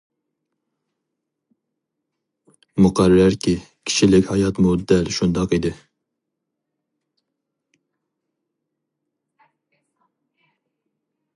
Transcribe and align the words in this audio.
مۇقەررەركى، 2.85 3.53
كىشىلىك 3.89 4.31
ھاياتمۇ 4.31 4.73
دەل 4.93 5.11
شۇنداق 5.17 5.53
ئىدى. 5.57 5.73